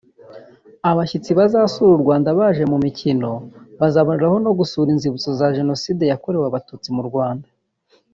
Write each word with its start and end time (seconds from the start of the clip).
Abashyitsi 0.89 1.31
bazasura 1.39 1.91
u 1.95 2.01
Rwanda 2.03 2.29
baje 2.39 2.63
mu 2.71 2.77
mukino 2.83 3.29
bazanaboneraho 3.79 4.51
gusura 4.59 4.87
inzibutso 4.91 5.29
z’abazize 5.39 5.57
jenoside 5.59 6.03
yakorewe 6.11 6.45
abatutsi 6.47 6.89
mu 6.97 7.03
Rwanda 7.09 7.47